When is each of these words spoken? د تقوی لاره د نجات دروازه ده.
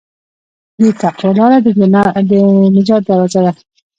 د 0.81 0.83
تقوی 1.01 1.31
لاره 1.39 1.57
د 2.29 2.31
نجات 2.75 3.01
دروازه 3.07 3.39
ده. 3.45 3.51